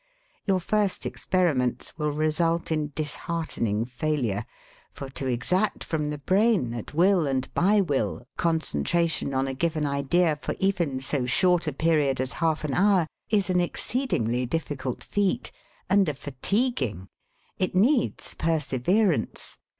[0.45, 4.47] Your first experiments will result in disheartening failure,
[4.91, 9.85] for to exact from the brain, at will and by will, concentration on a given
[9.85, 15.03] idea for even so short a period as half an hour is an exceedingly difficult
[15.03, 15.51] feat
[15.87, 17.07] and a fatiguing!
[17.59, 19.59] It needs perseverance.